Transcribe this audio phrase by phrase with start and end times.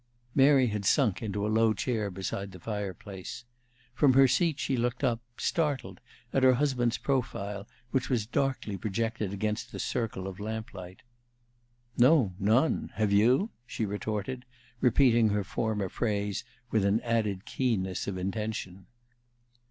[0.33, 3.45] _Mary had sunk into a low chair beside the fireplace.
[3.93, 5.99] From her seat she looked up, startled,
[6.33, 11.03] at her husband's profile, which was darkly projected against the circle of lamplight.
[11.99, 12.89] "No; none.
[12.95, 14.43] Have you" she retorted,
[14.79, 18.87] repeating her former phrase with an added keenness of intention.